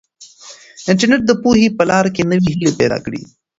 [0.89, 3.29] انټرنیټ د پوهې په لاره کې نوې هیلې پیدا کړي دي.